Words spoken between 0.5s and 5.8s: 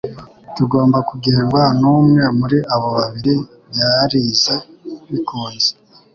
Tugomba kugengwa n'umwe muri abo babiri byarize bikunze,